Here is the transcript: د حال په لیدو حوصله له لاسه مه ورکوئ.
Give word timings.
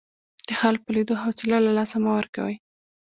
د 0.47 0.49
حال 0.59 0.75
په 0.83 0.89
لیدو 0.95 1.15
حوصله 1.23 1.57
له 1.65 1.71
لاسه 1.77 1.97
مه 2.03 2.11
ورکوئ. 2.17 2.55